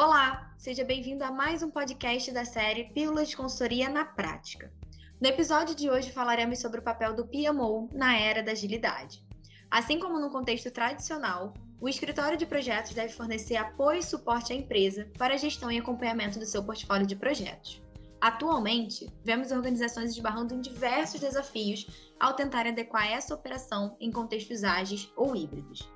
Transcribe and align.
Olá, 0.00 0.54
seja 0.56 0.84
bem-vindo 0.84 1.24
a 1.24 1.32
mais 1.32 1.60
um 1.60 1.72
podcast 1.72 2.30
da 2.30 2.44
série 2.44 2.84
Pílulas 2.84 3.30
de 3.30 3.36
Consultoria 3.36 3.88
na 3.88 4.04
Prática. 4.04 4.72
No 5.20 5.26
episódio 5.26 5.74
de 5.74 5.90
hoje 5.90 6.12
falaremos 6.12 6.60
sobre 6.60 6.78
o 6.78 6.84
papel 6.84 7.16
do 7.16 7.26
PMO 7.26 7.88
na 7.92 8.16
era 8.16 8.40
da 8.40 8.52
agilidade. 8.52 9.26
Assim 9.68 9.98
como 9.98 10.20
no 10.20 10.30
contexto 10.30 10.70
tradicional, 10.70 11.52
o 11.80 11.88
escritório 11.88 12.38
de 12.38 12.46
projetos 12.46 12.94
deve 12.94 13.12
fornecer 13.12 13.56
apoio 13.56 13.98
e 13.98 14.04
suporte 14.04 14.52
à 14.52 14.56
empresa 14.56 15.10
para 15.18 15.34
a 15.34 15.36
gestão 15.36 15.68
e 15.68 15.78
acompanhamento 15.78 16.38
do 16.38 16.46
seu 16.46 16.62
portfólio 16.62 17.04
de 17.04 17.16
projetos. 17.16 17.82
Atualmente, 18.20 19.12
vemos 19.24 19.50
organizações 19.50 20.12
esbarrando 20.12 20.54
em 20.54 20.60
diversos 20.60 21.20
desafios 21.20 22.12
ao 22.20 22.34
tentar 22.34 22.68
adequar 22.68 23.10
essa 23.10 23.34
operação 23.34 23.96
em 23.98 24.12
contextos 24.12 24.62
ágeis 24.62 25.10
ou 25.16 25.34
híbridos. 25.34 25.90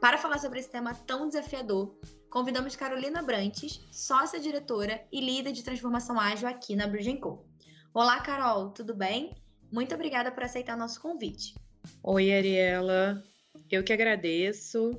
Para 0.00 0.16
falar 0.16 0.38
sobre 0.38 0.58
esse 0.58 0.70
tema 0.70 0.94
tão 0.94 1.28
desafiador, 1.28 1.94
convidamos 2.30 2.74
Carolina 2.74 3.22
Brantes, 3.22 3.86
sócia-diretora 3.92 5.06
e 5.12 5.20
líder 5.20 5.52
de 5.52 5.62
transformação 5.62 6.18
ágil 6.18 6.48
aqui 6.48 6.74
na 6.74 6.86
Bridgenco. 6.86 7.46
Olá, 7.92 8.18
Carol, 8.20 8.70
tudo 8.70 8.94
bem? 8.94 9.34
Muito 9.70 9.94
obrigada 9.94 10.32
por 10.32 10.42
aceitar 10.42 10.74
nosso 10.74 11.02
convite. 11.02 11.54
Oi, 12.02 12.32
Ariela. 12.32 13.22
Eu 13.70 13.84
que 13.84 13.92
agradeço. 13.92 14.98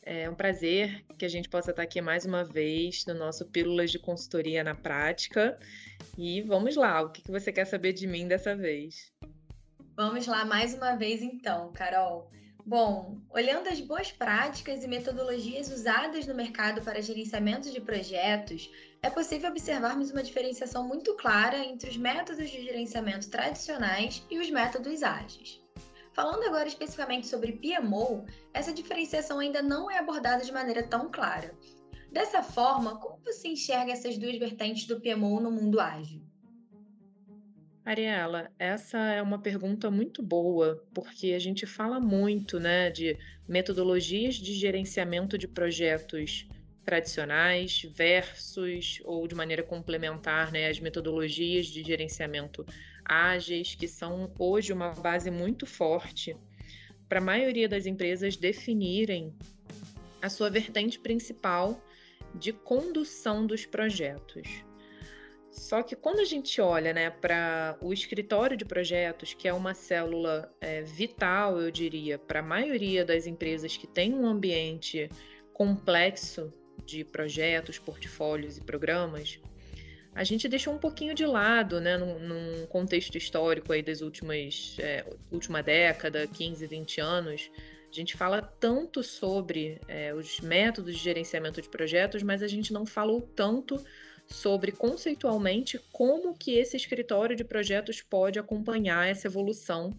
É 0.00 0.30
um 0.30 0.34
prazer 0.34 1.04
que 1.18 1.26
a 1.26 1.28
gente 1.28 1.50
possa 1.50 1.70
estar 1.70 1.82
aqui 1.82 2.00
mais 2.00 2.24
uma 2.24 2.42
vez 2.42 3.04
no 3.04 3.12
nosso 3.12 3.44
Pílulas 3.44 3.90
de 3.90 3.98
Consultoria 3.98 4.64
na 4.64 4.74
Prática. 4.74 5.58
E 6.16 6.40
vamos 6.40 6.74
lá, 6.74 7.02
o 7.02 7.12
que 7.12 7.30
você 7.30 7.52
quer 7.52 7.66
saber 7.66 7.92
de 7.92 8.06
mim 8.06 8.26
dessa 8.26 8.56
vez? 8.56 9.12
Vamos 9.94 10.26
lá 10.26 10.46
mais 10.46 10.72
uma 10.72 10.96
vez 10.96 11.20
então, 11.20 11.70
Carol. 11.74 12.30
Bom, 12.68 13.16
olhando 13.30 13.66
as 13.66 13.80
boas 13.80 14.12
práticas 14.12 14.84
e 14.84 14.86
metodologias 14.86 15.72
usadas 15.72 16.26
no 16.26 16.34
mercado 16.34 16.82
para 16.82 17.00
gerenciamento 17.00 17.70
de 17.70 17.80
projetos, 17.80 18.70
é 19.02 19.08
possível 19.08 19.48
observarmos 19.48 20.10
uma 20.10 20.22
diferenciação 20.22 20.86
muito 20.86 21.14
clara 21.14 21.56
entre 21.64 21.88
os 21.88 21.96
métodos 21.96 22.50
de 22.50 22.62
gerenciamento 22.62 23.30
tradicionais 23.30 24.22
e 24.30 24.38
os 24.38 24.50
métodos 24.50 25.02
ágeis. 25.02 25.58
Falando 26.12 26.44
agora 26.44 26.68
especificamente 26.68 27.26
sobre 27.26 27.52
PMO, 27.52 28.26
essa 28.52 28.70
diferenciação 28.70 29.38
ainda 29.38 29.62
não 29.62 29.90
é 29.90 29.96
abordada 29.96 30.44
de 30.44 30.52
maneira 30.52 30.82
tão 30.82 31.10
clara. 31.10 31.56
Dessa 32.12 32.42
forma, 32.42 33.00
como 33.00 33.18
você 33.24 33.48
enxerga 33.48 33.92
essas 33.92 34.18
duas 34.18 34.38
vertentes 34.38 34.86
do 34.86 35.00
PMO 35.00 35.40
no 35.40 35.50
mundo 35.50 35.80
ágil? 35.80 36.27
Ariela, 37.88 38.52
essa 38.58 38.98
é 38.98 39.22
uma 39.22 39.38
pergunta 39.38 39.90
muito 39.90 40.22
boa, 40.22 40.84
porque 40.92 41.32
a 41.32 41.38
gente 41.38 41.64
fala 41.64 41.98
muito, 41.98 42.60
né, 42.60 42.90
de 42.90 43.16
metodologias 43.48 44.34
de 44.34 44.52
gerenciamento 44.52 45.38
de 45.38 45.48
projetos 45.48 46.46
tradicionais 46.84 47.86
versus 47.94 49.00
ou 49.06 49.26
de 49.26 49.34
maneira 49.34 49.62
complementar, 49.62 50.52
né, 50.52 50.68
as 50.68 50.78
metodologias 50.78 51.64
de 51.68 51.82
gerenciamento 51.82 52.62
ágeis, 53.02 53.74
que 53.74 53.88
são 53.88 54.34
hoje 54.38 54.70
uma 54.70 54.90
base 54.90 55.30
muito 55.30 55.64
forte 55.64 56.36
para 57.08 57.20
a 57.20 57.24
maioria 57.24 57.70
das 57.70 57.86
empresas 57.86 58.36
definirem 58.36 59.34
a 60.20 60.28
sua 60.28 60.50
vertente 60.50 60.98
principal 60.98 61.82
de 62.34 62.52
condução 62.52 63.46
dos 63.46 63.64
projetos. 63.64 64.67
Só 65.68 65.82
que 65.82 65.94
quando 65.94 66.20
a 66.20 66.24
gente 66.24 66.62
olha 66.62 66.94
né, 66.94 67.10
para 67.10 67.76
o 67.82 67.92
escritório 67.92 68.56
de 68.56 68.64
projetos, 68.64 69.34
que 69.34 69.46
é 69.46 69.52
uma 69.52 69.74
célula 69.74 70.50
é, 70.62 70.80
vital, 70.80 71.60
eu 71.60 71.70
diria, 71.70 72.18
para 72.18 72.40
a 72.40 72.42
maioria 72.42 73.04
das 73.04 73.26
empresas 73.26 73.76
que 73.76 73.86
tem 73.86 74.14
um 74.14 74.26
ambiente 74.26 75.10
complexo 75.52 76.50
de 76.86 77.04
projetos, 77.04 77.78
portfólios 77.78 78.56
e 78.56 78.62
programas, 78.62 79.38
a 80.14 80.24
gente 80.24 80.48
deixou 80.48 80.72
um 80.72 80.78
pouquinho 80.78 81.14
de 81.14 81.26
lado, 81.26 81.82
né, 81.82 81.98
num, 81.98 82.18
num 82.18 82.66
contexto 82.68 83.18
histórico 83.18 83.70
aí 83.70 83.82
das 83.82 84.00
últimas 84.00 84.74
é, 84.78 85.04
última 85.30 85.62
década, 85.62 86.26
15, 86.26 86.66
20 86.66 86.98
anos, 87.02 87.50
a 87.92 87.94
gente 87.94 88.16
fala 88.16 88.40
tanto 88.40 89.02
sobre 89.02 89.78
é, 89.86 90.14
os 90.14 90.40
métodos 90.40 90.96
de 90.96 91.02
gerenciamento 91.02 91.60
de 91.60 91.68
projetos, 91.68 92.22
mas 92.22 92.42
a 92.42 92.48
gente 92.48 92.72
não 92.72 92.86
falou 92.86 93.20
tanto 93.20 93.78
sobre 94.28 94.72
conceitualmente 94.72 95.78
como 95.92 96.36
que 96.36 96.58
esse 96.58 96.76
escritório 96.76 97.34
de 97.34 97.44
projetos 97.44 98.02
pode 98.02 98.38
acompanhar 98.38 99.08
essa 99.08 99.26
evolução 99.26 99.98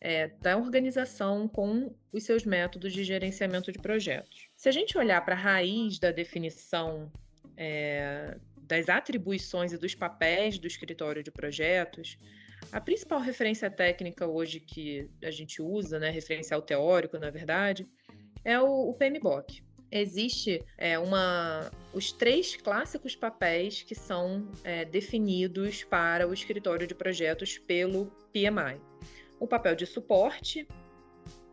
é, 0.00 0.28
da 0.40 0.56
organização 0.56 1.48
com 1.48 1.94
os 2.12 2.24
seus 2.24 2.44
métodos 2.44 2.92
de 2.92 3.02
gerenciamento 3.02 3.72
de 3.72 3.78
projetos. 3.78 4.48
Se 4.56 4.68
a 4.68 4.72
gente 4.72 4.96
olhar 4.96 5.24
para 5.24 5.34
a 5.34 5.38
raiz 5.38 5.98
da 5.98 6.12
definição 6.12 7.10
é, 7.56 8.36
das 8.62 8.88
atribuições 8.88 9.72
e 9.72 9.78
dos 9.78 9.94
papéis 9.94 10.58
do 10.58 10.66
escritório 10.66 11.22
de 11.22 11.30
projetos, 11.30 12.18
a 12.70 12.80
principal 12.80 13.20
referência 13.20 13.70
técnica 13.70 14.26
hoje 14.26 14.60
que 14.60 15.08
a 15.22 15.30
gente 15.30 15.60
usa, 15.60 15.98
né, 15.98 16.10
referencial 16.10 16.62
teórico, 16.62 17.18
na 17.18 17.30
verdade, 17.30 17.86
é 18.44 18.60
o, 18.60 18.90
o 18.90 18.94
PMBOK 18.94 19.65
existe 19.90 20.64
é, 20.76 20.98
uma, 20.98 21.70
os 21.92 22.12
três 22.12 22.56
clássicos 22.56 23.14
papéis 23.14 23.82
que 23.82 23.94
são 23.94 24.48
é, 24.64 24.84
definidos 24.84 25.84
para 25.84 26.28
o 26.28 26.34
escritório 26.34 26.86
de 26.86 26.94
projetos 26.94 27.58
pelo 27.58 28.06
PMI. 28.32 28.80
O 29.38 29.46
papel 29.46 29.74
de 29.74 29.86
suporte 29.86 30.66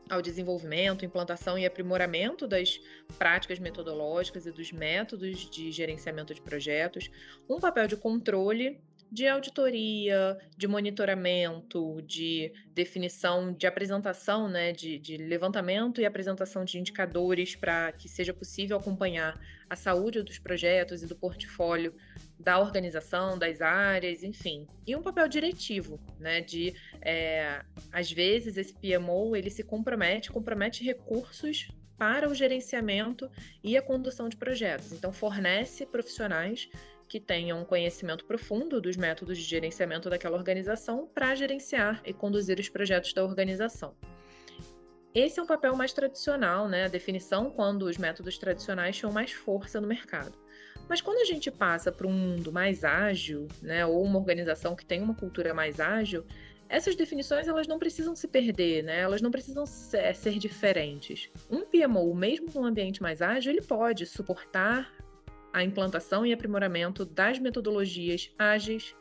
ao 0.10 0.22
desenvolvimento, 0.22 1.06
implantação 1.06 1.58
e 1.58 1.66
aprimoramento 1.66 2.48
das 2.48 2.80
práticas 3.18 3.60
metodológicas 3.60 4.46
e 4.46 4.52
dos 4.52 4.72
métodos 4.72 5.50
de 5.50 5.72
gerenciamento 5.72 6.34
de 6.34 6.42
projetos, 6.42 7.10
um 7.50 7.60
papel 7.60 7.88
de 7.88 7.96
controle 7.96 8.82
de 9.14 9.28
auditoria, 9.28 10.40
de 10.58 10.68
monitoramento, 10.68 12.02
de 12.02 12.52
definição, 12.74 13.54
de 13.54 13.68
apresentação, 13.68 14.48
né, 14.50 14.72
de, 14.72 14.98
de 14.98 15.18
levantamento 15.18 16.02
e 16.02 16.06
apresentação 16.06 16.66
de 16.66 16.80
indicadores 16.80 17.56
para 17.56 17.92
que 17.92 18.10
seja 18.10 18.34
possível 18.34 18.76
acompanhar 18.76 19.40
a 19.70 19.76
saúde 19.76 20.24
dos 20.24 20.40
projetos 20.40 21.04
e 21.04 21.06
do 21.06 21.16
portfólio 21.16 21.94
da 22.40 22.60
organização, 22.60 23.38
das 23.38 23.62
áreas, 23.62 24.24
enfim. 24.24 24.66
E 24.86 24.96
um 24.96 25.04
papel 25.04 25.28
diretivo, 25.28 26.00
né, 26.20 26.42
de, 26.42 26.74
é, 27.00 27.64
às 27.92 28.12
vezes, 28.12 28.58
esse 28.58 28.74
PMO, 28.74 29.36
ele 29.36 29.52
se 29.52 29.64
compromete, 29.64 30.32
compromete 30.32 30.84
recursos 30.84 31.68
para 31.96 32.28
o 32.28 32.34
gerenciamento 32.34 33.30
e 33.64 33.78
a 33.78 33.82
condução 33.82 34.28
de 34.28 34.38
projetos. 34.38 34.92
Então, 34.92 35.14
fornece 35.14 35.86
profissionais 35.86 36.68
que 37.14 37.20
tenham 37.20 37.62
um 37.62 37.64
conhecimento 37.64 38.26
profundo 38.26 38.82
dos 38.82 38.98
métodos 38.98 39.38
de 39.38 39.44
gerenciamento 39.44 40.10
daquela 40.10 40.36
organização 40.36 41.06
para 41.06 41.36
gerenciar 41.36 42.02
e 42.04 42.12
conduzir 42.12 42.60
os 42.60 42.70
projetos 42.70 43.14
da 43.14 43.24
organização. 43.24 43.96
Esse 45.14 45.40
é 45.40 45.44
um 45.44 45.46
papel 45.46 45.76
mais 45.76 45.94
tradicional, 45.94 46.68
né? 46.68 46.86
A 46.86 46.88
definição 46.88 47.52
quando 47.52 47.84
os 47.84 48.00
métodos 48.00 48.40
tradicionais 48.40 48.98
tinham 48.98 49.12
mais 49.12 49.32
força 49.32 49.80
no 49.80 49.88
mercado. 49.88 50.34
Mas 50.90 51.02
quando 51.02 51.20
a 51.20 51.26
gente 51.26 51.52
passa 51.52 51.92
para 51.92 52.08
um 52.08 52.12
mundo 52.12 52.52
mais 52.52 52.84
ágil, 52.84 53.48
né, 53.62 53.86
ou 53.86 54.04
uma 54.04 54.18
organização 54.18 54.76
que 54.76 54.84
tem 54.84 55.00
uma 55.00 55.14
cultura 55.14 55.54
mais 55.54 55.80
ágil, 55.80 56.26
essas 56.68 56.96
definições 56.96 57.48
elas 57.48 57.68
não 57.68 57.78
precisam 57.78 58.16
se 58.16 58.28
perder, 58.28 58.84
né? 58.84 59.02
Elas 59.02 59.22
não 59.22 59.30
precisam 59.30 59.68
ser, 59.68 60.16
ser 60.16 60.40
diferentes. 60.40 61.30
Um 61.48 61.62
PMO, 61.62 62.16
mesmo 62.16 62.48
num 62.56 62.66
ambiente 62.66 63.04
mais 63.04 63.22
ágil, 63.22 63.52
ele 63.52 63.62
pode 63.62 64.08
suportar 64.08 64.92
a 65.54 65.64
implantação 65.64 66.26
e 66.26 66.34
aprimoramento 66.34 67.06
das 67.06 67.38
metodologias 67.38 68.34
ágeis. 68.38 68.96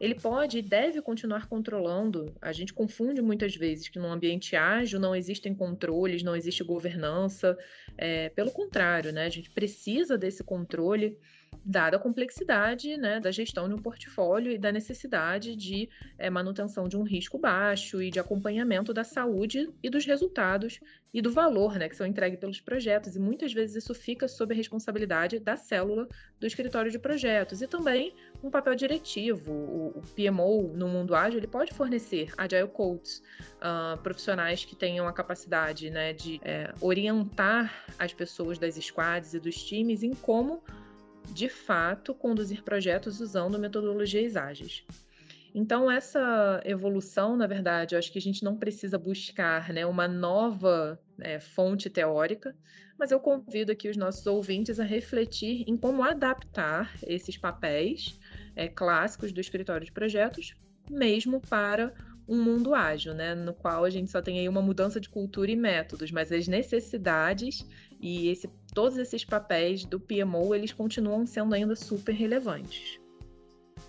Ele 0.00 0.14
pode 0.14 0.58
e 0.58 0.62
deve 0.62 1.02
continuar 1.02 1.48
controlando. 1.48 2.34
A 2.40 2.52
gente 2.52 2.72
confunde 2.72 3.20
muitas 3.20 3.54
vezes 3.54 3.88
que 3.88 3.98
num 3.98 4.10
ambiente 4.10 4.56
ágil 4.56 4.98
não 4.98 5.14
existem 5.14 5.54
controles, 5.54 6.22
não 6.22 6.34
existe 6.34 6.64
governança. 6.64 7.58
É, 7.96 8.28
pelo 8.30 8.50
contrário, 8.50 9.12
né? 9.12 9.26
A 9.26 9.28
gente 9.28 9.50
precisa 9.50 10.16
desse 10.16 10.42
controle 10.42 11.18
dada 11.64 11.96
a 11.96 12.00
complexidade 12.00 12.96
né, 12.96 13.20
da 13.20 13.30
gestão 13.30 13.68
de 13.68 13.74
um 13.74 13.78
portfólio 13.78 14.52
e 14.52 14.58
da 14.58 14.72
necessidade 14.72 15.54
de 15.56 15.88
é, 16.18 16.30
manutenção 16.30 16.88
de 16.88 16.96
um 16.96 17.02
risco 17.02 17.38
baixo 17.38 18.02
e 18.02 18.10
de 18.10 18.18
acompanhamento 18.18 18.92
da 18.92 19.04
saúde 19.04 19.70
e 19.82 19.90
dos 19.90 20.04
resultados 20.04 20.80
e 21.12 21.22
do 21.22 21.32
valor 21.32 21.78
né, 21.78 21.88
que 21.88 21.96
são 21.96 22.06
entregues 22.06 22.38
pelos 22.38 22.60
projetos. 22.60 23.16
E 23.16 23.18
muitas 23.18 23.52
vezes 23.52 23.84
isso 23.84 23.94
fica 23.94 24.28
sob 24.28 24.52
a 24.52 24.56
responsabilidade 24.56 25.38
da 25.38 25.56
célula 25.56 26.06
do 26.38 26.46
escritório 26.46 26.90
de 26.90 26.98
projetos. 26.98 27.62
E 27.62 27.66
também 27.66 28.14
um 28.42 28.50
papel 28.50 28.74
diretivo. 28.74 29.52
O, 29.52 29.98
o 29.98 30.02
PMO 30.14 30.74
no 30.76 30.88
mundo 30.88 31.14
ágil 31.14 31.38
ele 31.38 31.46
pode 31.46 31.72
fornecer 31.72 32.32
agile 32.36 32.68
coaches, 32.68 33.22
uh, 33.56 33.96
profissionais 34.02 34.64
que 34.64 34.76
tenham 34.76 35.08
a 35.08 35.12
capacidade 35.12 35.90
né, 35.90 36.12
de 36.12 36.40
é, 36.44 36.72
orientar 36.80 37.86
as 37.98 38.12
pessoas 38.12 38.58
das 38.58 38.74
squads 38.74 39.34
e 39.34 39.40
dos 39.40 39.62
times 39.62 40.02
em 40.02 40.14
como 40.14 40.62
de 41.32 41.48
fato 41.48 42.14
conduzir 42.14 42.62
projetos 42.62 43.20
usando 43.20 43.58
metodologias 43.58 44.36
ágeis. 44.36 44.84
Então, 45.54 45.90
essa 45.90 46.60
evolução, 46.64 47.36
na 47.36 47.46
verdade, 47.46 47.94
eu 47.94 47.98
acho 47.98 48.12
que 48.12 48.18
a 48.18 48.22
gente 48.22 48.44
não 48.44 48.56
precisa 48.56 48.98
buscar 48.98 49.72
né, 49.72 49.84
uma 49.86 50.06
nova 50.06 51.00
é, 51.20 51.40
fonte 51.40 51.88
teórica, 51.88 52.54
mas 52.98 53.10
eu 53.10 53.18
convido 53.18 53.72
aqui 53.72 53.88
os 53.88 53.96
nossos 53.96 54.26
ouvintes 54.26 54.78
a 54.78 54.84
refletir 54.84 55.64
em 55.66 55.76
como 55.76 56.02
adaptar 56.02 56.92
esses 57.06 57.36
papéis 57.36 58.18
é, 58.54 58.68
clássicos 58.68 59.32
do 59.32 59.40
escritório 59.40 59.86
de 59.86 59.92
projetos, 59.92 60.54
mesmo 60.90 61.40
para 61.40 61.94
um 62.28 62.42
mundo 62.42 62.74
ágil, 62.74 63.14
né, 63.14 63.34
no 63.34 63.54
qual 63.54 63.84
a 63.84 63.90
gente 63.90 64.10
só 64.10 64.20
tem 64.20 64.38
aí 64.38 64.48
uma 64.48 64.60
mudança 64.60 65.00
de 65.00 65.08
cultura 65.08 65.50
e 65.50 65.56
métodos, 65.56 66.10
mas 66.10 66.30
as 66.30 66.46
necessidades 66.46 67.66
e 68.00 68.28
esse, 68.28 68.50
todos 68.78 68.96
esses 68.96 69.24
papéis 69.24 69.84
do 69.84 69.98
PMO, 69.98 70.54
eles 70.54 70.72
continuam 70.72 71.26
sendo 71.26 71.52
ainda 71.52 71.74
super 71.74 72.12
relevantes. 72.12 73.00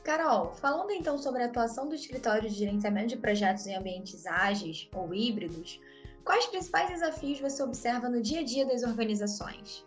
Carol, 0.04 0.52
falando 0.56 0.90
então 0.90 1.16
sobre 1.16 1.44
a 1.44 1.46
atuação 1.46 1.88
do 1.88 1.94
escritório 1.94 2.50
de 2.50 2.56
gerenciamento 2.56 3.10
de 3.10 3.18
projetos 3.18 3.68
em 3.68 3.76
ambientes 3.76 4.26
ágeis 4.26 4.90
ou 4.96 5.14
híbridos, 5.14 5.80
quais 6.24 6.48
principais 6.48 6.90
desafios 6.90 7.40
você 7.40 7.62
observa 7.62 8.10
no 8.10 8.20
dia 8.20 8.40
a 8.40 8.44
dia 8.44 8.66
das 8.66 8.82
organizações? 8.82 9.86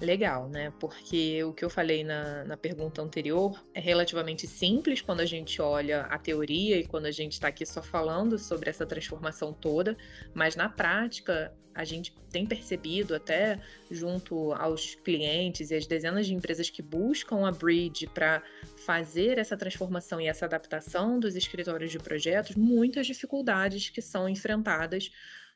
Legal, 0.00 0.48
né? 0.48 0.72
Porque 0.78 1.42
o 1.42 1.52
que 1.52 1.64
eu 1.64 1.70
falei 1.70 2.04
na, 2.04 2.44
na 2.44 2.56
pergunta 2.56 3.02
anterior 3.02 3.60
é 3.74 3.80
relativamente 3.80 4.46
simples 4.46 5.00
quando 5.00 5.20
a 5.20 5.26
gente 5.26 5.60
olha 5.60 6.02
a 6.02 6.16
teoria 6.16 6.78
e 6.78 6.86
quando 6.86 7.06
a 7.06 7.10
gente 7.10 7.32
está 7.32 7.48
aqui 7.48 7.66
só 7.66 7.82
falando 7.82 8.38
sobre 8.38 8.70
essa 8.70 8.86
transformação 8.86 9.52
toda, 9.52 9.96
mas 10.32 10.54
na 10.54 10.68
prática 10.68 11.52
a 11.74 11.84
gente 11.84 12.14
tem 12.30 12.46
percebido 12.46 13.14
até 13.14 13.60
junto 13.90 14.52
aos 14.52 14.94
clientes 14.96 15.70
e 15.70 15.74
as 15.74 15.86
dezenas 15.86 16.26
de 16.26 16.34
empresas 16.34 16.70
que 16.70 16.82
buscam 16.82 17.46
a 17.46 17.52
Bridge 17.52 18.06
para 18.06 18.42
fazer 18.84 19.38
essa 19.38 19.56
transformação 19.56 20.20
e 20.20 20.28
essa 20.28 20.44
adaptação 20.44 21.18
dos 21.18 21.34
escritórios 21.34 21.90
de 21.90 21.98
projetos, 21.98 22.54
muitas 22.54 23.06
dificuldades 23.06 23.90
que 23.90 24.02
são 24.02 24.28
enfrentadas 24.28 25.10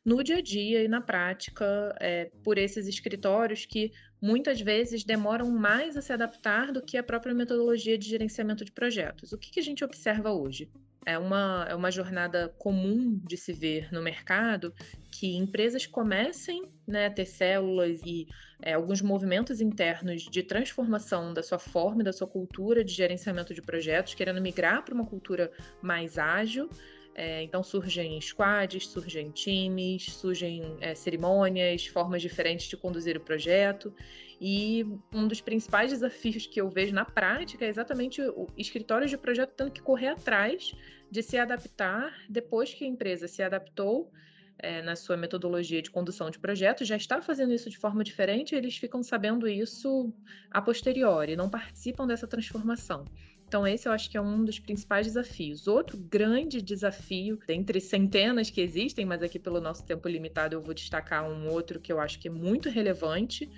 no 0.04 0.22
dia 0.22 0.38
a 0.38 0.40
dia 0.43 0.82
e 0.82 0.88
na 0.88 1.00
prática 1.00 1.94
é, 2.00 2.31
por 2.43 2.58
esses 2.58 2.87
escritórios 2.88 3.64
que 3.64 3.93
muitas 4.20 4.60
vezes 4.60 5.04
demoram 5.04 5.50
mais 5.50 5.96
a 5.96 6.02
se 6.02 6.12
adaptar 6.12 6.72
do 6.72 6.82
que 6.82 6.96
a 6.96 7.02
própria 7.02 7.34
metodologia 7.34 7.99
de 7.99 8.08
gerenciamento 8.08 8.64
de 8.64 8.72
projetos. 8.72 9.32
O 9.32 9.38
que, 9.38 9.50
que 9.50 9.60
a 9.60 9.62
gente 9.62 9.84
observa 9.84 10.32
hoje? 10.32 10.70
É 11.04 11.19
uma, 11.19 11.66
é 11.69 11.75
uma 11.75 11.90
jornada 11.90 12.49
comum 12.58 13.20
de 13.25 13.37
se 13.37 13.52
ver 13.52 13.93
no 13.93 14.00
mercado 14.00 14.72
que 15.10 15.37
empresas 15.37 15.84
comecem 15.84 16.70
né, 16.87 17.06
a 17.06 17.10
ter 17.10 17.26
células 17.26 18.00
e 18.04 18.28
é, 18.62 18.75
alguns 18.75 19.02
movimentos 19.02 19.60
internos 19.60 20.22
de 20.22 20.44
transformação 20.44 21.34
da 21.34 21.43
sua 21.43 21.58
forma 21.58 22.02
e 22.02 22.04
da 22.04 22.12
sua 22.12 22.28
cultura 22.28 22.84
de 22.84 22.93
gerenciamento 22.93 23.52
de 23.52 23.60
projetos, 23.60 24.14
querendo 24.14 24.40
migrar 24.40 24.84
para 24.84 24.94
uma 24.94 25.04
cultura 25.04 25.50
mais 25.82 26.16
ágil, 26.16 26.70
é, 27.14 27.43
então 27.43 27.62
surgem 27.62 28.20
squads, 28.20 28.88
surgem 28.88 29.31
times, 29.31 30.12
surgem 30.12 30.76
é, 30.81 30.94
cerimônias, 30.94 31.87
formas 31.87 32.23
diferentes 32.23 32.67
de 32.67 32.76
conduzir 32.76 33.17
o 33.17 33.20
projeto. 33.20 33.94
E 34.41 34.85
um 35.12 35.29
dos 35.29 35.41
principais 35.41 35.91
desafios 35.91 36.47
que 36.47 36.61
eu 36.61 36.69
vejo 36.69 36.94
na 36.94 37.05
prática 37.05 37.64
é 37.64 37.69
exatamente 37.69 38.20
o 38.23 38.49
escritório 38.56 39.06
de 39.06 39.17
projeto 39.17 39.53
tendo 39.56 39.70
que 39.70 39.82
correr 39.82 40.09
atrás 40.09 40.75
de 41.11 41.23
se 41.23 41.38
adaptar 41.38 42.12
depois 42.29 42.73
que 42.73 42.85
a 42.85 42.88
empresa 42.88 43.29
se 43.29 43.43
adaptou 43.43 44.11
é, 44.59 44.81
na 44.81 44.97
sua 44.97 45.17
metodologia 45.17 45.82
de 45.82 45.91
condução 45.91 46.31
de 46.31 46.38
projetos, 46.38 46.87
já 46.87 46.97
está 46.97 47.20
fazendo 47.20 47.53
isso 47.53 47.69
de 47.69 47.76
forma 47.76 48.03
diferente, 48.03 48.55
eles 48.55 48.76
ficam 48.76 49.03
sabendo 49.03 49.49
isso 49.49 50.12
a 50.50 50.62
posteriori, 50.62 51.37
não 51.37 51.50
participam 51.50 52.06
dessa 52.06 52.26
transformação. 52.26 53.05
Então, 53.52 53.66
esse 53.66 53.87
eu 53.87 53.93
acho 53.93 54.08
que 54.08 54.16
é 54.16 54.20
um 54.20 54.46
dos 54.46 54.58
principais 54.58 55.06
desafios. 55.06 55.69
Outro 55.69 55.99
grande 55.99 56.62
desafio, 56.62 57.38
dentre 57.46 57.82
centenas 57.82 58.49
que 58.49 58.62
existem, 58.62 59.04
mas 59.04 59.22
aqui 59.22 59.38
pelo 59.38 59.60
nosso 59.60 59.84
tempo 59.84 60.08
limitado 60.08 60.54
eu 60.54 60.62
vou 60.62 60.72
destacar 60.72 61.28
um 61.28 61.50
outro 61.50 61.78
que 61.78 61.93
eu 61.93 62.00
acho 62.00 62.19
que 62.19 62.28
é 62.28 62.31
muito 62.31 62.70
relevante, 62.70 63.50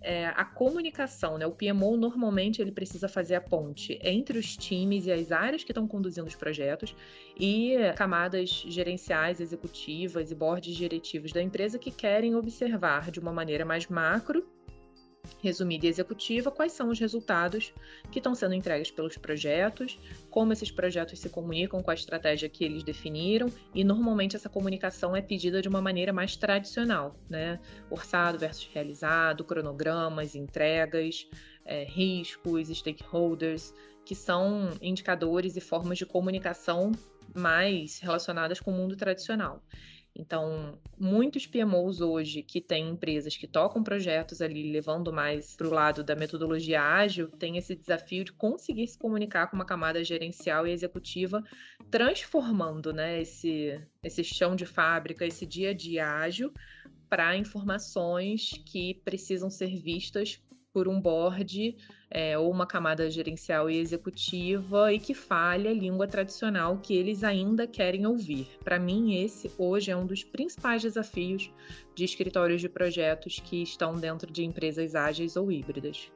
é 0.00 0.26
a 0.26 0.44
comunicação, 0.44 1.36
né? 1.36 1.44
O 1.48 1.50
PMO 1.50 1.96
normalmente 1.96 2.62
ele 2.62 2.70
precisa 2.70 3.08
fazer 3.08 3.34
a 3.34 3.40
ponte 3.40 3.98
entre 4.04 4.38
os 4.38 4.56
times 4.56 5.06
e 5.06 5.10
as 5.10 5.32
áreas 5.32 5.64
que 5.64 5.72
estão 5.72 5.88
conduzindo 5.88 6.28
os 6.28 6.36
projetos 6.36 6.94
e 7.36 7.74
camadas 7.96 8.64
gerenciais, 8.68 9.40
executivas 9.40 10.30
e 10.30 10.34
boards 10.36 10.76
diretivos 10.76 11.32
da 11.32 11.42
empresa 11.42 11.76
que 11.76 11.90
querem 11.90 12.36
observar 12.36 13.10
de 13.10 13.18
uma 13.18 13.32
maneira 13.32 13.64
mais 13.64 13.88
macro 13.88 14.46
resumida 15.44 15.86
e 15.86 15.88
executiva 15.90 16.50
quais 16.50 16.72
são 16.72 16.88
os 16.88 16.98
resultados 16.98 17.72
que 18.10 18.18
estão 18.18 18.34
sendo 18.34 18.54
entregues 18.54 18.90
pelos 18.90 19.18
projetos, 19.18 19.98
como 20.30 20.52
esses 20.52 20.70
projetos 20.70 21.20
se 21.20 21.28
comunicam 21.28 21.82
com 21.82 21.90
a 21.90 21.94
estratégia 21.94 22.48
que 22.48 22.64
eles 22.64 22.82
definiram, 22.82 23.48
e 23.74 23.84
normalmente 23.84 24.34
essa 24.34 24.48
comunicação 24.48 25.14
é 25.14 25.20
pedida 25.20 25.60
de 25.60 25.68
uma 25.68 25.82
maneira 25.82 26.12
mais 26.12 26.34
tradicional, 26.34 27.14
né? 27.28 27.60
Orçado 27.90 28.38
versus 28.38 28.68
realizado, 28.72 29.44
cronogramas, 29.44 30.34
entregas, 30.34 31.28
é, 31.64 31.84
riscos, 31.84 32.68
stakeholders, 32.68 33.74
que 34.04 34.14
são 34.14 34.70
indicadores 34.80 35.56
e 35.56 35.60
formas 35.60 35.98
de 35.98 36.06
comunicação 36.06 36.92
mais 37.34 37.98
relacionadas 37.98 38.60
com 38.60 38.70
o 38.70 38.74
mundo 38.74 38.96
tradicional. 38.96 39.62
Então, 40.16 40.78
muitos 40.96 41.44
PMOs 41.44 42.00
hoje 42.00 42.40
que 42.40 42.60
têm 42.60 42.90
empresas 42.90 43.36
que 43.36 43.48
tocam 43.48 43.82
projetos 43.82 44.40
ali, 44.40 44.70
levando 44.70 45.12
mais 45.12 45.56
para 45.56 45.66
o 45.66 45.72
lado 45.72 46.04
da 46.04 46.14
metodologia 46.14 46.80
ágil, 46.80 47.28
têm 47.28 47.56
esse 47.56 47.74
desafio 47.74 48.24
de 48.24 48.32
conseguir 48.32 48.86
se 48.86 48.96
comunicar 48.96 49.48
com 49.48 49.56
uma 49.56 49.64
camada 49.64 50.04
gerencial 50.04 50.68
e 50.68 50.70
executiva, 50.70 51.42
transformando 51.90 52.92
né, 52.92 53.20
esse, 53.20 53.80
esse 54.04 54.22
chão 54.22 54.54
de 54.54 54.66
fábrica, 54.66 55.26
esse 55.26 55.44
dia 55.44 55.70
a 55.70 55.74
dia 55.74 56.08
ágil, 56.08 56.52
para 57.08 57.36
informações 57.36 58.50
que 58.64 58.94
precisam 59.04 59.50
ser 59.50 59.76
vistas 59.80 60.40
por 60.74 60.88
um 60.88 61.00
board 61.00 61.76
é, 62.10 62.36
ou 62.36 62.50
uma 62.50 62.66
camada 62.66 63.08
gerencial 63.08 63.70
e 63.70 63.78
executiva 63.78 64.92
e 64.92 64.98
que 64.98 65.14
fale 65.14 65.68
a 65.68 65.72
língua 65.72 66.08
tradicional 66.08 66.78
que 66.78 66.96
eles 66.96 67.22
ainda 67.22 67.64
querem 67.64 68.04
ouvir. 68.04 68.48
Para 68.64 68.78
mim, 68.78 69.22
esse 69.22 69.48
hoje 69.56 69.92
é 69.92 69.96
um 69.96 70.04
dos 70.04 70.24
principais 70.24 70.82
desafios 70.82 71.48
de 71.94 72.04
escritórios 72.04 72.60
de 72.60 72.68
projetos 72.68 73.38
que 73.38 73.62
estão 73.62 73.94
dentro 73.94 74.32
de 74.32 74.44
empresas 74.44 74.96
ágeis 74.96 75.36
ou 75.36 75.50
híbridas. 75.50 76.10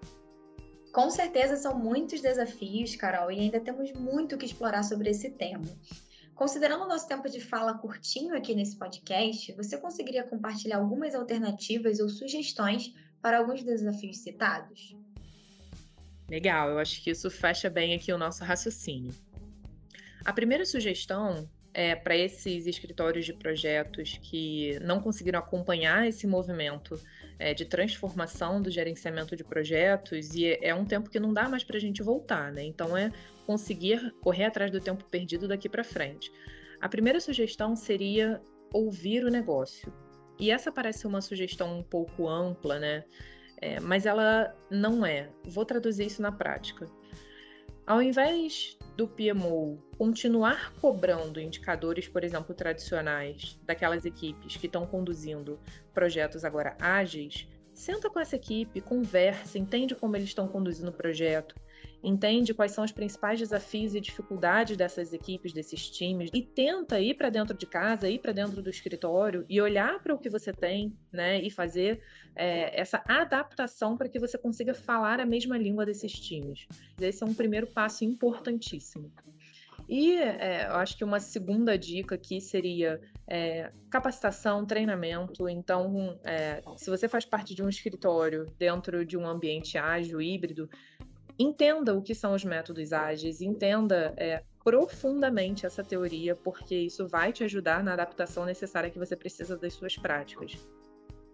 Com 0.93 1.09
certeza 1.09 1.55
são 1.57 1.79
muitos 1.79 2.21
desafios, 2.21 2.97
Carol, 2.97 3.31
e 3.31 3.39
ainda 3.39 3.61
temos 3.61 3.93
muito 3.93 4.37
que 4.37 4.47
explorar 4.47 4.83
sobre 4.83 5.11
esse 5.11 5.31
tema. 5.31 5.67
Considerando 6.35 6.85
o 6.85 6.89
nosso 6.89 7.07
tempo 7.07 7.29
de 7.29 7.41
fala 7.41 7.75
curtinho 7.75 8.37
aqui 8.37 8.55
nesse 8.55 8.77
podcast, 8.77 9.53
você 9.53 9.77
conseguiria 9.77 10.25
compartilhar 10.25 10.79
algumas 10.79 11.15
alternativas 11.15 12.01
ou 12.01 12.09
sugestões 12.09 12.95
para 13.23 13.39
alguns 13.39 13.63
desafios 13.63 14.19
citados? 14.19 14.97
Legal, 16.29 16.71
eu 16.71 16.79
acho 16.79 17.03
que 17.03 17.11
isso 17.11 17.31
fecha 17.31 17.71
bem 17.71 17.95
aqui 17.95 18.13
o 18.13 18.19
nosso 18.19 18.45
raciocínio. 18.45 19.15
A 20.25 20.33
primeira 20.33 20.65
sugestão 20.67 21.49
é 21.73 21.95
para 21.95 22.17
esses 22.17 22.67
escritórios 22.67 23.25
de 23.25 23.33
projetos 23.33 24.19
que 24.21 24.79
não 24.81 25.01
conseguiram 25.01 25.39
acompanhar 25.39 26.07
esse 26.07 26.27
movimento 26.27 27.01
é, 27.39 27.55
de 27.55 27.65
transformação 27.65 28.61
do 28.61 28.71
gerenciamento 28.71 29.37
de 29.37 29.45
projetos, 29.45 30.35
e 30.35 30.47
é, 30.47 30.69
é 30.69 30.75
um 30.75 30.85
tempo 30.85 31.09
que 31.09 31.21
não 31.21 31.33
dá 31.33 31.49
mais 31.49 31.63
para 31.65 31.77
a 31.77 31.81
gente 31.81 32.03
voltar, 32.03 32.53
né? 32.53 32.65
Então, 32.65 32.97
é 32.97 33.13
conseguir 33.47 34.13
correr 34.21 34.45
atrás 34.45 34.71
do 34.71 34.81
tempo 34.81 35.05
perdido 35.05 35.47
daqui 35.47 35.69
para 35.69 35.85
frente. 35.85 36.31
A 36.81 36.89
primeira 36.89 37.21
sugestão 37.21 37.75
seria 37.75 38.41
ouvir 38.73 39.25
o 39.25 39.31
negócio. 39.31 39.93
E 40.39 40.51
essa 40.51 40.71
parece 40.71 41.07
uma 41.07 41.21
sugestão 41.21 41.79
um 41.79 41.83
pouco 41.83 42.29
ampla, 42.29 42.79
né? 42.79 43.05
É, 43.61 43.81
mas 43.81 44.07
ela 44.07 44.55
não 44.71 45.05
é. 45.05 45.31
Vou 45.45 45.65
traduzir 45.65 46.07
isso 46.07 46.23
na 46.23 46.31
prática. 46.31 46.89
Ao 47.85 48.03
invés 48.03 48.77
do 48.97 49.09
PMO 49.09 49.83
continuar 49.97 50.75
cobrando 50.75 51.41
indicadores, 51.41 52.07
por 52.07 52.23
exemplo, 52.23 52.55
tradicionais 52.55 53.59
daquelas 53.65 54.05
equipes 54.05 54.57
que 54.57 54.67
estão 54.67 54.87
conduzindo 54.87 55.59
projetos 55.95 56.45
agora 56.45 56.77
ágeis, 56.79 57.49
senta 57.73 58.11
com 58.11 58.21
essa 58.21 58.37
equipe, 58.37 58.81
conversa, 58.81 59.59
entende 59.59 59.95
como 59.95 60.17
eles 60.17 60.29
estão 60.29 60.47
conduzindo 60.47 60.91
o 60.91 60.93
projeto, 60.93 61.55
entende 62.03 62.55
quais 62.55 62.73
são 62.73 62.85
os 62.85 62.93
principais 62.93 63.39
desafios 63.39 63.95
e 63.95 64.01
dificuldades 64.01 64.77
dessas 64.77 65.13
equipes, 65.13 65.53
desses 65.53 65.89
times, 65.91 66.31
e 66.33 66.43
tenta 66.43 67.01
ir 67.01 67.15
para 67.15 67.31
dentro 67.31 67.57
de 67.57 67.67
casa, 67.67 68.09
ir 68.09 68.19
para 68.19 68.33
dentro 68.33 68.63
do 68.63 68.71
escritório 68.71 69.45
e 69.49 69.61
olhar 69.61 70.03
para 70.03 70.15
o 70.15 70.19
que 70.19 70.31
você 70.31 70.53
tem, 70.53 70.97
né, 71.13 71.41
e 71.43 71.51
fazer 71.51 72.01
é, 72.35 72.81
essa 72.81 73.03
adaptação 73.07 73.97
para 73.97 74.09
que 74.09 74.19
você 74.19 74.39
consiga 74.39 74.75
falar 74.75 75.21
a 75.21 75.27
mesma 75.27 75.59
língua 75.59 75.85
desses 75.85 76.13
times. 76.13 76.67
Esse 77.01 77.23
é 77.23 77.27
um 77.27 77.35
primeiro 77.35 77.67
passo 77.67 78.05
importantíssimo. 78.05 79.11
E 79.89 80.17
é, 80.17 80.67
eu 80.69 80.75
acho 80.75 80.99
que 80.99 81.03
uma 81.03 81.19
segunda 81.19 81.79
dica 81.79 82.15
aqui 82.15 82.43
seria 82.43 83.01
é, 83.27 83.73
capacitação, 83.89 84.67
treinamento. 84.67 85.49
Então, 85.49 86.21
é, 86.23 86.63
se 86.77 86.91
você 86.91 87.09
faz 87.09 87.25
parte 87.25 87.55
de 87.55 87.63
um 87.63 87.71
escritório 87.71 88.45
dentro 88.59 89.05
de 89.05 89.17
um 89.17 89.27
ambiente 89.27 89.79
ágil, 89.79 90.21
híbrido, 90.21 90.69
entenda 91.39 91.95
o 91.95 92.03
que 92.03 92.15
são 92.15 92.35
os 92.35 92.45
métodos 92.45 92.93
ágeis, 92.93 93.41
entenda 93.41 94.13
é, 94.17 94.43
profundamente 94.65 95.65
essa 95.65 95.85
teoria, 95.85 96.35
porque 96.35 96.75
isso 96.75 97.07
vai 97.07 97.33
te 97.33 97.45
ajudar 97.45 97.83
na 97.83 97.93
adaptação 97.93 98.45
necessária 98.45 98.91
que 98.91 98.99
você 98.99 99.17
precisa 99.17 99.57
das 99.57 99.75
suas 99.75 99.97
práticas. 99.97 100.59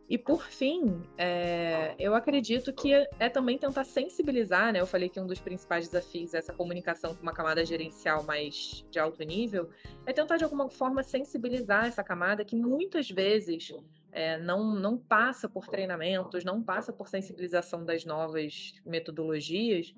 E 0.09 0.19
por 0.19 0.45
fim, 0.45 1.03
é, 1.17 1.95
eu 1.99 2.15
acredito 2.15 2.73
que 2.75 2.93
é, 2.93 3.09
é, 3.19 3.29
também 3.31 3.57
tentar 3.57 3.85
sensibilizar, 3.85 4.71
né? 4.71 4.81
Eu 4.81 4.87
falei 4.87 5.09
que 5.09 5.19
um 5.19 5.27
dos 5.27 5.41
principais 5.41 5.89
desafios 5.89 6.35
é 6.35 6.39
essa 6.39 6.53
comunicação 6.53 7.15
com 7.15 7.23
uma 7.23 7.33
camada 7.33 7.65
gerencial 7.65 8.23
mais 8.23 8.85
de 8.91 8.99
alto 8.99 9.23
nível, 9.25 9.71
é 10.05 10.13
tentar 10.13 10.37
de 10.37 10.45
alguma 10.45 10.69
forma 10.69 11.03
sensibilizar 11.03 11.87
essa 11.87 12.05
camada 12.05 12.45
que 12.45 12.55
muitas 12.55 13.11
vezes 13.11 13.73
é, 14.15 14.39
não, 14.39 14.73
não 14.75 14.97
passa 14.97 15.49
por 15.49 15.67
treinamentos, 15.67 16.45
não 16.45 16.63
passa 16.63 16.93
por 16.93 17.09
sensibilização 17.09 17.85
das 17.85 18.05
novas 18.05 18.73
metodologias. 18.87 19.93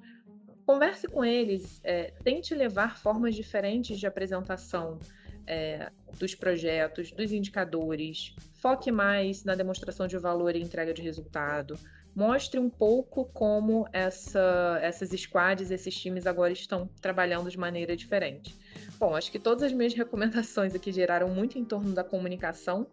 Converse 0.65 1.07
com 1.07 1.23
eles, 1.23 1.81
é, 1.85 2.15
tente 2.25 2.55
levar 2.55 2.97
formas 2.97 3.35
diferentes 3.35 4.01
de 4.01 4.07
apresentação 4.07 4.99
é, 5.47 5.93
dos 6.19 6.35
projetos, 6.35 7.13
dos 7.13 7.31
indicadores, 7.31 8.35
foque 8.55 8.91
mais 8.91 9.45
na 9.45 9.55
demonstração 9.55 10.07
de 10.07 10.17
valor 10.17 10.57
e 10.57 10.63
entrega 10.63 10.95
de 10.95 11.03
resultado. 11.03 11.79
Mostre 12.15 12.59
um 12.59 12.71
pouco 12.71 13.27
como 13.27 13.87
essa, 13.93 14.79
essas 14.81 15.11
squads, 15.11 15.71
esses 15.71 15.95
times 15.95 16.27
agora 16.27 16.55
estão 16.55 16.89
trabalhando 17.03 17.51
de 17.51 17.59
maneira 17.59 17.95
diferente. 17.95 18.57
Bom, 18.99 19.15
acho 19.15 19.31
que 19.31 19.39
todas 19.39 19.63
as 19.63 19.73
minhas 19.73 19.93
recomendações 19.93 20.75
aqui 20.75 20.91
geraram 20.91 21.29
muito 21.29 21.59
em 21.59 21.65
torno 21.65 21.93
da 21.93 22.03
comunicação, 22.03 22.87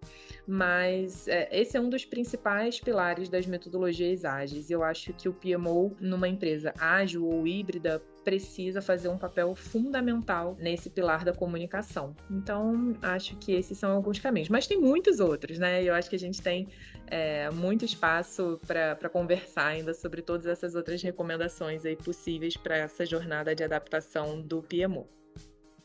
mas 0.45 1.27
é, 1.29 1.48
esse 1.51 1.77
é 1.77 1.79
um 1.79 1.89
dos 1.89 2.03
principais 2.03 2.79
pilares 2.79 3.29
das 3.29 3.45
metodologias 3.45 4.25
ágeis. 4.25 4.69
Eu 4.69 4.83
acho 4.83 5.13
que 5.13 5.29
o 5.29 5.33
PMO, 5.33 5.95
numa 6.01 6.27
empresa 6.27 6.74
ágil 6.77 7.25
ou 7.25 7.48
híbrida, 7.48 8.01
precisa 8.25 8.81
fazer 8.81 9.07
um 9.07 9.17
papel 9.17 9.55
fundamental 9.55 10.57
nesse 10.60 10.89
pilar 10.89 11.24
da 11.24 11.33
comunicação. 11.33 12.13
Então, 12.29 12.98
acho 13.01 13.38
que 13.38 13.53
esses 13.53 13.77
são 13.77 13.91
alguns 13.91 14.19
caminhos. 14.19 14.50
Mas 14.50 14.67
tem 14.67 14.79
muitos 14.79 15.22
outros, 15.22 15.57
né? 15.57 15.83
Eu 15.83 15.93
acho 15.93 16.10
que 16.10 16.15
a 16.17 16.19
gente 16.19 16.41
tem 16.41 16.67
é, 17.07 17.50
muito 17.51 17.86
espaço 17.86 18.60
para 18.67 19.10
conversar 19.10 19.67
ainda 19.67 19.93
sobre 19.93 20.22
todas 20.22 20.48
essas 20.48 20.75
outras 20.75 21.01
recomendações 21.01 21.86
aí 21.86 21.95
possíveis 21.95 22.57
para 22.57 22.77
essa 22.77 23.05
jornada 23.05 23.55
de 23.55 23.63
adaptação 23.63 24.41
do 24.41 24.62
PMO. 24.62 25.07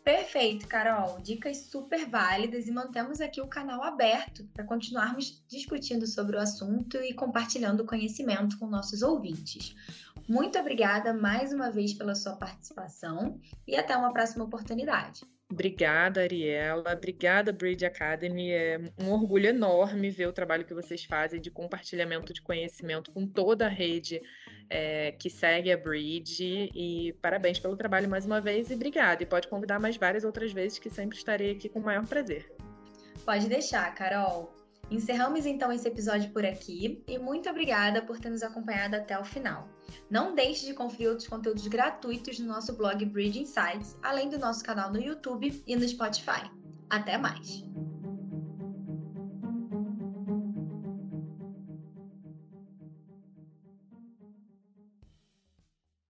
Perfeito, 0.09 0.67
Carol. 0.67 1.21
Dicas 1.21 1.67
super 1.71 2.09
válidas 2.09 2.67
e 2.67 2.71
mantemos 2.71 3.21
aqui 3.21 3.43
o 3.43 3.47
canal 3.47 3.83
aberto 3.83 4.43
para 4.55 4.65
continuarmos 4.65 5.45
discutindo 5.47 6.07
sobre 6.07 6.35
o 6.35 6.41
assunto 6.41 6.97
e 6.97 7.13
compartilhando 7.13 7.85
conhecimento 7.85 8.59
com 8.59 8.67
nossos 8.67 9.03
ouvintes. 9.03 9.77
Muito 10.27 10.59
obrigada 10.59 11.13
mais 11.13 11.53
uma 11.53 11.71
vez 11.71 11.93
pela 11.93 12.15
sua 12.15 12.37
participação 12.37 13.39
e 13.67 13.77
até 13.77 13.95
uma 13.95 14.11
próxima 14.11 14.47
oportunidade. 14.47 15.27
Obrigada, 15.51 16.21
Ariela. 16.21 16.93
Obrigada, 16.93 17.53
Bridge 17.53 17.85
Academy. 17.87 18.51
É 18.51 18.79
um 19.01 19.11
orgulho 19.11 19.47
enorme 19.47 20.11
ver 20.11 20.27
o 20.27 20.33
trabalho 20.33 20.65
que 20.65 20.75
vocês 20.75 21.05
fazem 21.05 21.41
de 21.41 21.51
compartilhamento 21.51 22.35
de 22.35 22.43
conhecimento 22.43 23.11
com 23.11 23.27
toda 23.27 23.65
a 23.65 23.69
rede 23.69 24.21
é, 24.69 25.13
que 25.13 25.31
segue 25.31 25.73
a 25.73 25.77
Bridge. 25.77 26.71
E 26.75 27.15
parabéns 27.23 27.59
pelo 27.59 27.77
trabalho 27.79 28.11
mais 28.11 28.27
uma 28.27 28.43
vez 28.43 28.71
e 28.71 28.75
obrigada. 28.75 29.23
E 29.23 29.27
pode 29.27 29.49
convidar 29.49 29.81
mais 29.81 29.97
várias 29.97 30.23
outras 30.23 30.53
vezes 30.53 30.79
que 30.79 30.91
sempre 30.91 31.17
estarei 31.17 31.53
aqui 31.53 31.69
com 31.71 31.79
o 31.79 31.85
maior 31.85 32.07
prazer. 32.07 32.55
Pode 33.25 33.49
deixar, 33.49 33.95
Carol. 33.95 34.53
Encerramos 34.91 35.45
então 35.45 35.71
esse 35.71 35.87
episódio 35.87 36.31
por 36.31 36.45
aqui 36.47 37.03
e 37.07 37.19
muito 37.19 37.49
obrigada 37.51 38.01
por 38.01 38.19
ter 38.19 38.31
nos 38.31 38.43
acompanhado 38.43 38.97
até 38.97 39.19
o 39.19 39.25
final. 39.25 39.69
Não 40.11 40.35
deixe 40.35 40.65
de 40.65 40.73
conferir 40.73 41.11
outros 41.11 41.29
conteúdos 41.29 41.67
gratuitos 41.67 42.39
no 42.39 42.47
nosso 42.47 42.75
blog 42.75 43.05
Bridge 43.05 43.41
Insights, 43.41 43.99
além 44.03 44.31
do 44.31 44.39
nosso 44.39 44.65
canal 44.65 44.91
no 44.91 45.01
YouTube 45.01 45.63
e 45.67 45.77
no 45.77 45.87
Spotify. 45.87 46.51
Até 46.89 47.19
mais! 47.19 47.63